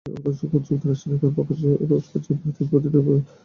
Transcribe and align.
অথচ 0.19 0.39
খোদ 0.49 0.63
যুক্তরাষ্ট্রেই 0.67 1.15
এখন 1.15 1.31
প্রকাশ্যে 1.37 1.69
রুশ 1.89 2.05
প্রেসিডেন্ট 2.11 2.41
ভ্লাদিমির 2.41 2.69
পুতিনের 2.71 3.03
গুণগান 3.05 3.21
চলে। 3.21 3.37